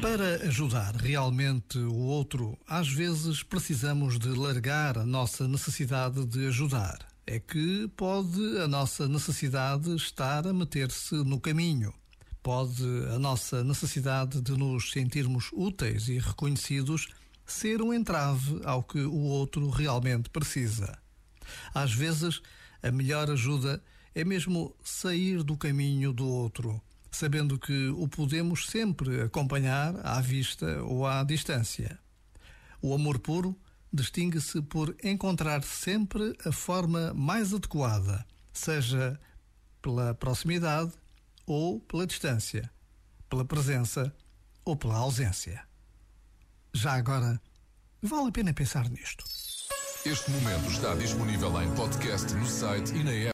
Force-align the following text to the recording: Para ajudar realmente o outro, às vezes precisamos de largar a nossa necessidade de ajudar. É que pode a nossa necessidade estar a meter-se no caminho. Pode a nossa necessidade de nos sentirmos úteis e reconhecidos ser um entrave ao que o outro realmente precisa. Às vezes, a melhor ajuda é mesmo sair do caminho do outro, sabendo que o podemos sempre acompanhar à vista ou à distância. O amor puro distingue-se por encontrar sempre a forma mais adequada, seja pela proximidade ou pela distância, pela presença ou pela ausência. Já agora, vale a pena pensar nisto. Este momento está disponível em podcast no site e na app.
Para 0.00 0.36
ajudar 0.46 0.96
realmente 0.96 1.76
o 1.76 1.94
outro, 1.94 2.58
às 2.66 2.88
vezes 2.88 3.42
precisamos 3.42 4.18
de 4.18 4.28
largar 4.28 4.96
a 4.96 5.04
nossa 5.04 5.46
necessidade 5.46 6.24
de 6.24 6.46
ajudar. 6.46 7.06
É 7.26 7.38
que 7.38 7.88
pode 7.94 8.58
a 8.58 8.66
nossa 8.66 9.06
necessidade 9.06 9.94
estar 9.94 10.46
a 10.46 10.52
meter-se 10.54 11.14
no 11.16 11.38
caminho. 11.38 11.92
Pode 12.42 12.82
a 13.14 13.18
nossa 13.18 13.62
necessidade 13.62 14.40
de 14.40 14.52
nos 14.52 14.92
sentirmos 14.92 15.50
úteis 15.52 16.08
e 16.08 16.18
reconhecidos 16.18 17.08
ser 17.44 17.82
um 17.82 17.92
entrave 17.92 18.62
ao 18.64 18.82
que 18.82 19.00
o 19.00 19.24
outro 19.24 19.68
realmente 19.68 20.30
precisa. 20.30 20.96
Às 21.74 21.92
vezes, 21.92 22.40
a 22.82 22.90
melhor 22.90 23.30
ajuda 23.30 23.74
é 23.74 23.80
mesmo 24.22 24.76
sair 24.84 25.42
do 25.42 25.56
caminho 25.56 26.12
do 26.12 26.28
outro, 26.28 26.80
sabendo 27.10 27.58
que 27.58 27.88
o 27.88 28.06
podemos 28.06 28.66
sempre 28.66 29.22
acompanhar 29.22 29.94
à 30.06 30.20
vista 30.20 30.82
ou 30.82 31.06
à 31.06 31.24
distância. 31.24 31.98
O 32.80 32.94
amor 32.94 33.18
puro 33.18 33.58
distingue-se 33.92 34.60
por 34.62 34.94
encontrar 35.02 35.62
sempre 35.62 36.36
a 36.44 36.52
forma 36.52 37.14
mais 37.14 37.54
adequada, 37.54 38.24
seja 38.52 39.18
pela 39.80 40.14
proximidade 40.14 40.92
ou 41.46 41.80
pela 41.80 42.06
distância, 42.06 42.70
pela 43.28 43.44
presença 43.44 44.14
ou 44.64 44.76
pela 44.76 44.96
ausência. 44.96 45.62
Já 46.72 46.94
agora, 46.94 47.40
vale 48.02 48.28
a 48.28 48.32
pena 48.32 48.52
pensar 48.52 48.88
nisto. 48.88 49.24
Este 50.04 50.30
momento 50.30 50.68
está 50.70 50.94
disponível 50.96 51.62
em 51.62 51.74
podcast 51.74 52.34
no 52.34 52.46
site 52.46 52.94
e 52.94 53.04
na 53.04 53.12
app. 53.12 53.32